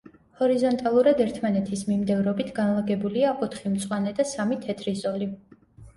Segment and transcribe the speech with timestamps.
[0.37, 5.29] ჰორიზონტალურად ერთმანეთის მიმდევრობით განლაგებულია ოთხი მწვანე და სამი თეთრი ზოლი.